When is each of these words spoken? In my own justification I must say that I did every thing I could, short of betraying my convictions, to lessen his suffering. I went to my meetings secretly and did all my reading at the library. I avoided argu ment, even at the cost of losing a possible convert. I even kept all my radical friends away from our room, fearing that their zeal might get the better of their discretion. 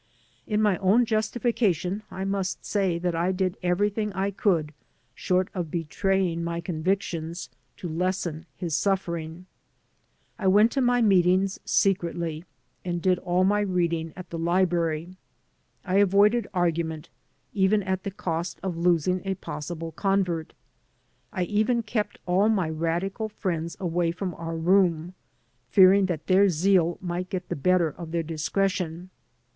In 0.47 0.63
my 0.63 0.77
own 0.79 1.05
justification 1.05 2.01
I 2.09 2.25
must 2.25 2.65
say 2.65 2.97
that 2.97 3.13
I 3.13 3.31
did 3.31 3.55
every 3.61 3.91
thing 3.91 4.11
I 4.13 4.31
could, 4.31 4.73
short 5.13 5.49
of 5.53 5.69
betraying 5.69 6.43
my 6.43 6.59
convictions, 6.59 7.51
to 7.77 7.87
lessen 7.87 8.47
his 8.57 8.75
suffering. 8.75 9.45
I 10.39 10.47
went 10.47 10.71
to 10.71 10.81
my 10.81 11.03
meetings 11.03 11.59
secretly 11.65 12.45
and 12.83 12.99
did 12.99 13.19
all 13.19 13.43
my 13.43 13.59
reading 13.59 14.11
at 14.15 14.31
the 14.31 14.39
library. 14.39 15.17
I 15.85 15.97
avoided 15.97 16.47
argu 16.51 16.83
ment, 16.83 17.09
even 17.53 17.83
at 17.83 18.01
the 18.01 18.09
cost 18.09 18.59
of 18.63 18.75
losing 18.75 19.21
a 19.23 19.35
possible 19.35 19.91
convert. 19.91 20.53
I 21.31 21.43
even 21.43 21.83
kept 21.83 22.17
all 22.25 22.49
my 22.49 22.71
radical 22.71 23.29
friends 23.29 23.77
away 23.79 24.09
from 24.11 24.33
our 24.33 24.55
room, 24.57 25.13
fearing 25.69 26.07
that 26.07 26.25
their 26.25 26.49
zeal 26.49 26.97
might 27.01 27.29
get 27.29 27.49
the 27.49 27.55
better 27.55 27.89
of 27.89 28.09
their 28.09 28.23
discretion. 28.23 29.11